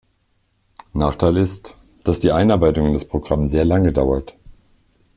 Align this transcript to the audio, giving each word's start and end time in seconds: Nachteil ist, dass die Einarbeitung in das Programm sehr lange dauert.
Nachteil 0.93 1.37
ist, 1.37 1.75
dass 2.03 2.19
die 2.19 2.31
Einarbeitung 2.31 2.87
in 2.87 2.93
das 2.93 3.05
Programm 3.05 3.45
sehr 3.45 3.65
lange 3.65 3.93
dauert. 3.93 4.35